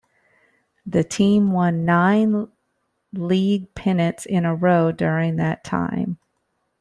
[0.87, 2.47] The team won nine
[3.13, 6.17] league pennants in a row during that time.